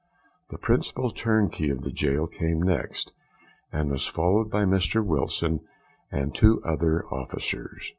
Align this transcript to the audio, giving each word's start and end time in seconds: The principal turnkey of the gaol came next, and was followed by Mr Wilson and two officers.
The 0.49 0.57
principal 0.57 1.11
turnkey 1.11 1.69
of 1.69 1.83
the 1.83 1.91
gaol 1.91 2.25
came 2.25 2.59
next, 2.59 3.13
and 3.71 3.91
was 3.91 4.07
followed 4.07 4.49
by 4.49 4.65
Mr 4.65 5.05
Wilson 5.05 5.59
and 6.11 6.33
two 6.33 6.59
officers. 6.65 7.87